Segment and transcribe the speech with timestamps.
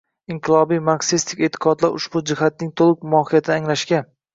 [0.35, 4.07] inqilobiy marksistik e’tiqodlar ushbu jihatning to‘liq mohiyatini anglashga